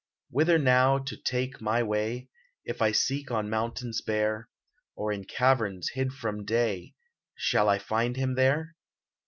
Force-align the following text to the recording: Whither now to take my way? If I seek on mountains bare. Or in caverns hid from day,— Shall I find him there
Whither 0.31 0.57
now 0.57 0.97
to 0.97 1.15
take 1.15 1.61
my 1.61 1.83
way? 1.83 2.27
If 2.65 2.81
I 2.81 2.91
seek 2.91 3.29
on 3.29 3.51
mountains 3.51 4.01
bare. 4.01 4.49
Or 4.95 5.11
in 5.11 5.25
caverns 5.25 5.89
hid 5.93 6.11
from 6.13 6.43
day,— 6.43 6.95
Shall 7.35 7.69
I 7.69 7.77
find 7.77 8.15
him 8.15 8.33
there 8.33 8.75